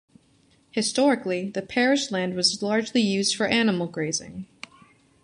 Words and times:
Historically, 0.71 1.51
the 1.51 1.61
parish 1.61 2.09
land 2.09 2.33
was 2.33 2.63
largely 2.63 3.01
used 3.01 3.35
for 3.35 3.45
animal 3.45 3.85
grazing. 3.85 4.47